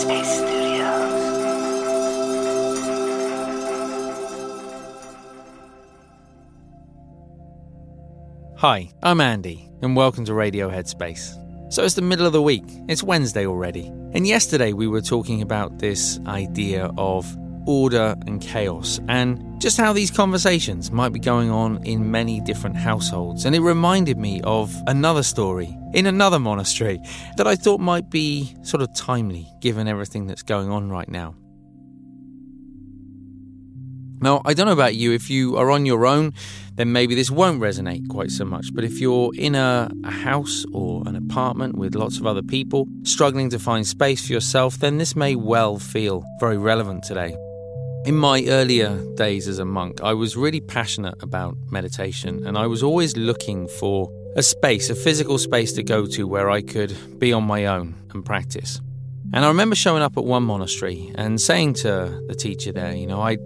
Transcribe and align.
Headspace 0.00 0.24
Studios. 0.24 1.20
Hi, 8.56 8.90
I'm 9.02 9.20
Andy, 9.20 9.68
and 9.82 9.94
welcome 9.94 10.24
to 10.24 10.32
Radio 10.32 10.70
Headspace. 10.70 11.36
So 11.70 11.84
it's 11.84 11.94
the 11.94 12.02
middle 12.02 12.26
of 12.26 12.32
the 12.32 12.40
week, 12.40 12.64
it's 12.88 13.02
Wednesday 13.02 13.46
already, 13.46 13.88
and 14.14 14.26
yesterday 14.26 14.72
we 14.72 14.88
were 14.88 15.02
talking 15.02 15.42
about 15.42 15.78
this 15.78 16.18
idea 16.26 16.90
of 16.96 17.26
order 17.70 18.16
and 18.26 18.40
chaos, 18.40 18.98
and 19.08 19.60
just 19.60 19.76
how 19.76 19.92
these 19.92 20.10
conversations 20.10 20.90
might 20.90 21.12
be 21.12 21.20
going 21.20 21.50
on 21.50 21.82
in 21.84 22.10
many 22.10 22.40
different 22.40 22.76
households. 22.76 23.44
And 23.44 23.54
it 23.54 23.60
reminded 23.60 24.18
me 24.18 24.40
of 24.42 24.74
another 24.88 25.22
story 25.22 25.76
in 25.94 26.06
another 26.06 26.40
monastery 26.40 27.00
that 27.36 27.46
I 27.46 27.54
thought 27.54 27.78
might 27.78 28.10
be 28.10 28.56
sort 28.62 28.82
of 28.82 28.92
timely 28.94 29.46
given 29.60 29.86
everything 29.86 30.26
that's 30.26 30.42
going 30.42 30.68
on 30.68 30.90
right 30.90 31.08
now. 31.08 31.36
Now, 34.22 34.42
I 34.44 34.52
don't 34.52 34.66
know 34.66 34.72
about 34.72 34.96
you, 34.96 35.12
if 35.12 35.30
you 35.30 35.56
are 35.56 35.70
on 35.70 35.86
your 35.86 36.04
own, 36.04 36.34
then 36.74 36.92
maybe 36.92 37.14
this 37.14 37.30
won't 37.30 37.60
resonate 37.60 38.06
quite 38.08 38.30
so 38.30 38.44
much. 38.44 38.74
But 38.74 38.84
if 38.84 39.00
you're 39.00 39.30
in 39.34 39.54
a, 39.54 39.90
a, 40.04 40.10
house 40.10 40.66
or 40.72 41.02
an 41.06 41.16
apartment 41.16 41.76
with 41.76 41.94
lots 41.94 42.18
of 42.18 42.26
other 42.26 42.42
people, 42.42 42.86
struggling 43.02 43.48
to 43.50 43.58
find 43.58 43.86
space 43.86 44.26
for 44.26 44.32
yourself, 44.34 44.78
then 44.78 44.98
this 44.98 45.16
may 45.16 45.36
well 45.36 45.78
feel 45.78 46.22
very 46.38 46.58
relevant 46.58 47.02
today. 47.02 47.34
In 48.06 48.16
my 48.16 48.42
earlier 48.48 48.96
days 49.14 49.46
as 49.46 49.58
a 49.58 49.64
monk, 49.66 50.00
I 50.02 50.14
was 50.14 50.34
really 50.34 50.60
passionate 50.60 51.22
about 51.22 51.58
meditation 51.70 52.46
and 52.46 52.56
I 52.56 52.66
was 52.66 52.82
always 52.82 53.14
looking 53.14 53.68
for 53.68 54.10
a 54.36 54.42
space, 54.42 54.88
a 54.88 54.94
physical 54.94 55.36
space 55.36 55.74
to 55.74 55.82
go 55.82 56.06
to 56.06 56.26
where 56.26 56.48
I 56.48 56.62
could 56.62 56.96
be 57.18 57.34
on 57.34 57.44
my 57.44 57.66
own 57.66 57.94
and 58.14 58.24
practice. 58.24 58.80
And 59.34 59.44
I 59.44 59.48
remember 59.48 59.76
showing 59.76 60.02
up 60.02 60.16
at 60.16 60.24
one 60.24 60.44
monastery 60.44 61.12
and 61.14 61.38
saying 61.38 61.74
to 61.74 62.24
the 62.26 62.34
teacher 62.34 62.72
there, 62.72 62.94
you 62.94 63.06
know, 63.06 63.20
I'd, 63.20 63.40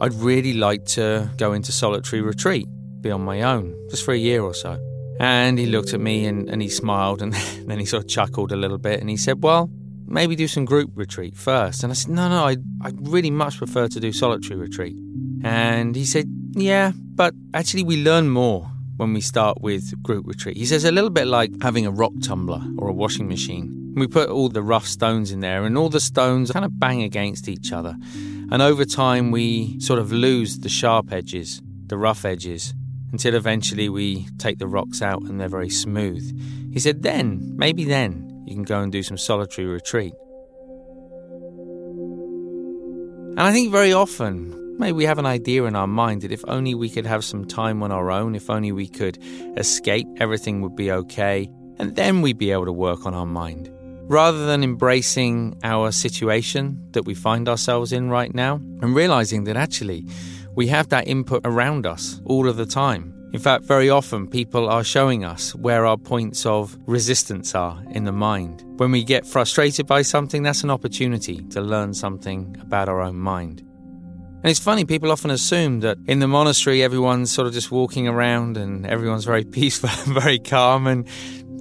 I'd 0.00 0.14
really 0.14 0.54
like 0.54 0.84
to 0.96 1.28
go 1.36 1.52
into 1.52 1.72
solitary 1.72 2.22
retreat, 2.22 2.68
be 3.00 3.10
on 3.10 3.22
my 3.22 3.42
own, 3.42 3.74
just 3.90 4.04
for 4.04 4.14
a 4.14 4.18
year 4.18 4.42
or 4.42 4.54
so. 4.54 4.78
And 5.18 5.58
he 5.58 5.66
looked 5.66 5.94
at 5.94 6.00
me 6.00 6.26
and, 6.26 6.48
and 6.48 6.62
he 6.62 6.68
smiled 6.68 7.22
and 7.22 7.32
then 7.66 7.80
he 7.80 7.86
sort 7.86 8.04
of 8.04 8.08
chuckled 8.08 8.52
a 8.52 8.56
little 8.56 8.78
bit 8.78 9.00
and 9.00 9.10
he 9.10 9.16
said, 9.16 9.42
Well, 9.42 9.68
maybe 10.10 10.36
do 10.36 10.48
some 10.48 10.64
group 10.64 10.90
retreat 10.94 11.36
first. 11.36 11.82
And 11.82 11.90
I 11.90 11.94
said, 11.94 12.10
no, 12.10 12.28
no, 12.28 12.46
I, 12.46 12.56
I 12.82 12.92
really 12.96 13.30
much 13.30 13.58
prefer 13.58 13.88
to 13.88 14.00
do 14.00 14.12
solitary 14.12 14.58
retreat. 14.58 14.96
And 15.42 15.96
he 15.96 16.04
said, 16.04 16.26
yeah, 16.52 16.92
but 16.94 17.32
actually 17.54 17.84
we 17.84 18.02
learn 18.02 18.28
more 18.28 18.70
when 18.96 19.14
we 19.14 19.20
start 19.22 19.62
with 19.62 20.02
group 20.02 20.26
retreat. 20.26 20.56
He 20.56 20.66
says 20.66 20.84
a 20.84 20.92
little 20.92 21.08
bit 21.08 21.26
like 21.26 21.50
having 21.62 21.86
a 21.86 21.90
rock 21.90 22.12
tumbler 22.22 22.60
or 22.76 22.88
a 22.88 22.92
washing 22.92 23.28
machine. 23.28 23.94
We 23.96 24.06
put 24.06 24.28
all 24.28 24.48
the 24.48 24.62
rough 24.62 24.86
stones 24.86 25.32
in 25.32 25.40
there, 25.40 25.64
and 25.64 25.76
all 25.76 25.88
the 25.88 26.00
stones 26.00 26.52
kind 26.52 26.64
of 26.64 26.78
bang 26.78 27.02
against 27.02 27.48
each 27.48 27.72
other. 27.72 27.96
And 28.14 28.62
over 28.62 28.84
time, 28.84 29.32
we 29.32 29.80
sort 29.80 29.98
of 29.98 30.12
lose 30.12 30.60
the 30.60 30.68
sharp 30.68 31.12
edges, 31.12 31.60
the 31.86 31.96
rough 31.96 32.24
edges, 32.24 32.72
until 33.10 33.34
eventually 33.34 33.88
we 33.88 34.28
take 34.38 34.58
the 34.58 34.68
rocks 34.68 35.02
out 35.02 35.22
and 35.22 35.40
they're 35.40 35.48
very 35.48 35.70
smooth. 35.70 36.22
He 36.72 36.78
said, 36.78 37.02
then, 37.02 37.54
maybe 37.56 37.84
then, 37.84 38.29
you 38.44 38.54
can 38.54 38.64
go 38.64 38.80
and 38.80 38.90
do 38.90 39.02
some 39.02 39.18
solitary 39.18 39.66
retreat. 39.66 40.14
And 43.30 43.40
I 43.40 43.52
think 43.52 43.70
very 43.70 43.92
often, 43.92 44.76
maybe 44.78 44.92
we 44.92 45.04
have 45.04 45.18
an 45.18 45.26
idea 45.26 45.64
in 45.64 45.76
our 45.76 45.86
mind 45.86 46.22
that 46.22 46.32
if 46.32 46.44
only 46.48 46.74
we 46.74 46.90
could 46.90 47.06
have 47.06 47.24
some 47.24 47.44
time 47.44 47.82
on 47.82 47.92
our 47.92 48.10
own, 48.10 48.34
if 48.34 48.50
only 48.50 48.72
we 48.72 48.88
could 48.88 49.18
escape, 49.56 50.06
everything 50.18 50.60
would 50.62 50.76
be 50.76 50.90
okay, 50.90 51.48
and 51.78 51.96
then 51.96 52.22
we'd 52.22 52.38
be 52.38 52.50
able 52.50 52.66
to 52.66 52.72
work 52.72 53.06
on 53.06 53.14
our 53.14 53.26
mind. 53.26 53.70
Rather 54.08 54.46
than 54.46 54.64
embracing 54.64 55.56
our 55.62 55.92
situation 55.92 56.84
that 56.90 57.04
we 57.04 57.14
find 57.14 57.48
ourselves 57.48 57.92
in 57.92 58.10
right 58.10 58.34
now 58.34 58.56
and 58.56 58.94
realizing 58.94 59.44
that 59.44 59.56
actually 59.56 60.04
we 60.56 60.66
have 60.66 60.88
that 60.88 61.06
input 61.06 61.42
around 61.44 61.86
us 61.86 62.20
all 62.24 62.48
of 62.48 62.56
the 62.56 62.66
time. 62.66 63.14
In 63.32 63.38
fact, 63.38 63.64
very 63.64 63.88
often 63.88 64.26
people 64.26 64.68
are 64.68 64.82
showing 64.82 65.24
us 65.24 65.54
where 65.54 65.86
our 65.86 65.96
points 65.96 66.44
of 66.44 66.76
resistance 66.86 67.54
are 67.54 67.80
in 67.90 68.02
the 68.02 68.12
mind. 68.12 68.64
When 68.78 68.90
we 68.90 69.04
get 69.04 69.24
frustrated 69.24 69.86
by 69.86 70.02
something, 70.02 70.42
that's 70.42 70.64
an 70.64 70.70
opportunity 70.70 71.44
to 71.50 71.60
learn 71.60 71.94
something 71.94 72.56
about 72.60 72.88
our 72.88 73.00
own 73.00 73.16
mind. 73.16 73.60
And 74.42 74.50
it's 74.50 74.58
funny, 74.58 74.84
people 74.84 75.12
often 75.12 75.30
assume 75.30 75.80
that 75.80 75.98
in 76.06 76.18
the 76.18 76.26
monastery 76.26 76.82
everyone's 76.82 77.30
sort 77.30 77.46
of 77.46 77.52
just 77.52 77.70
walking 77.70 78.08
around 78.08 78.56
and 78.56 78.84
everyone's 78.86 79.26
very 79.26 79.44
peaceful 79.58 79.90
and 79.90 80.14
very 80.14 80.38
calm. 80.38 80.88
And 80.88 81.06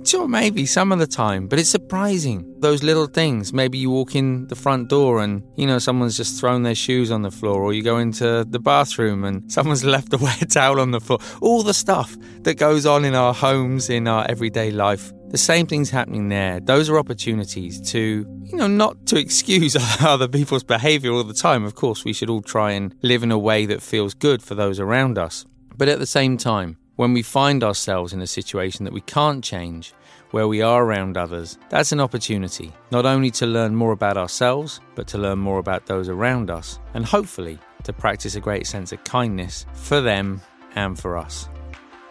Sure, 0.09 0.27
maybe 0.27 0.65
some 0.65 0.91
of 0.91 0.97
the 0.97 1.05
time, 1.05 1.47
but 1.47 1.59
it's 1.59 1.69
surprising. 1.69 2.43
Those 2.61 2.81
little 2.81 3.05
things. 3.05 3.53
Maybe 3.53 3.77
you 3.77 3.91
walk 3.91 4.15
in 4.15 4.47
the 4.47 4.55
front 4.55 4.89
door 4.89 5.21
and, 5.21 5.43
you 5.55 5.67
know, 5.67 5.77
someone's 5.77 6.17
just 6.17 6.39
thrown 6.39 6.63
their 6.63 6.73
shoes 6.73 7.11
on 7.11 7.21
the 7.21 7.29
floor, 7.29 7.61
or 7.61 7.73
you 7.73 7.83
go 7.83 7.99
into 7.99 8.43
the 8.43 8.57
bathroom 8.57 9.23
and 9.23 9.51
someone's 9.51 9.83
left 9.83 10.11
a 10.11 10.17
wet 10.17 10.49
towel 10.49 10.79
on 10.79 10.89
the 10.89 10.99
floor. 10.99 11.19
All 11.41 11.61
the 11.61 11.75
stuff 11.75 12.17
that 12.41 12.55
goes 12.55 12.87
on 12.87 13.05
in 13.05 13.13
our 13.13 13.35
homes, 13.35 13.91
in 13.91 14.07
our 14.07 14.25
everyday 14.27 14.71
life. 14.71 15.13
The 15.27 15.37
same 15.37 15.67
thing's 15.67 15.91
happening 15.91 16.29
there. 16.29 16.59
Those 16.59 16.89
are 16.89 16.97
opportunities 16.97 17.79
to, 17.91 18.25
you 18.45 18.57
know, 18.57 18.65
not 18.65 19.05
to 19.09 19.19
excuse 19.19 19.75
other 20.01 20.27
people's 20.27 20.63
behavior 20.63 21.11
all 21.11 21.23
the 21.23 21.35
time. 21.35 21.63
Of 21.63 21.75
course, 21.75 22.03
we 22.03 22.13
should 22.13 22.31
all 22.31 22.41
try 22.41 22.71
and 22.71 22.95
live 23.03 23.21
in 23.21 23.31
a 23.31 23.37
way 23.37 23.67
that 23.67 23.83
feels 23.83 24.15
good 24.15 24.41
for 24.41 24.55
those 24.55 24.79
around 24.79 25.19
us. 25.19 25.45
But 25.77 25.87
at 25.87 25.99
the 25.99 26.07
same 26.07 26.35
time, 26.37 26.77
when 26.99 27.13
we 27.13 27.21
find 27.21 27.63
ourselves 27.63 28.11
in 28.11 28.21
a 28.21 28.27
situation 28.27 28.83
that 28.83 28.91
we 28.91 28.99
can't 28.99 29.41
change, 29.41 29.93
where 30.31 30.49
we 30.49 30.61
are 30.61 30.83
around 30.83 31.15
others, 31.15 31.57
that's 31.69 31.93
an 31.93 32.01
opportunity 32.01 32.73
not 32.91 33.05
only 33.05 33.31
to 33.31 33.45
learn 33.45 33.73
more 33.73 33.93
about 33.93 34.17
ourselves, 34.17 34.81
but 34.95 35.07
to 35.07 35.17
learn 35.17 35.39
more 35.39 35.59
about 35.59 35.85
those 35.85 36.09
around 36.09 36.51
us, 36.51 36.77
and 36.95 37.05
hopefully 37.05 37.57
to 37.83 37.93
practice 37.93 38.35
a 38.35 38.41
great 38.41 38.67
sense 38.67 38.91
of 38.91 39.01
kindness 39.05 39.65
for 39.71 40.01
them 40.01 40.41
and 40.75 40.99
for 40.99 41.17
us. 41.17 41.47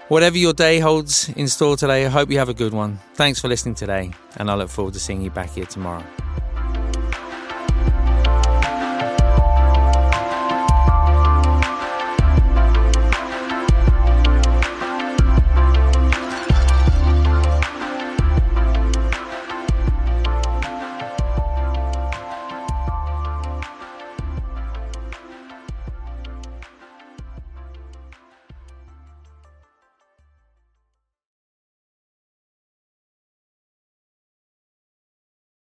Whatever 0.09 0.39
your 0.39 0.55
day 0.55 0.79
holds 0.79 1.29
in 1.37 1.49
store 1.49 1.77
today, 1.77 2.07
I 2.07 2.09
hope 2.09 2.31
you 2.31 2.39
have 2.39 2.49
a 2.49 2.55
good 2.55 2.73
one. 2.73 2.99
Thanks 3.13 3.39
for 3.39 3.49
listening 3.49 3.75
today, 3.75 4.15
and 4.37 4.51
I 4.51 4.55
look 4.55 4.71
forward 4.71 4.95
to 4.95 5.01
seeing 5.01 5.21
you 5.21 5.31
back 5.31 5.51
here 5.51 5.67
tomorrow. 5.67 6.07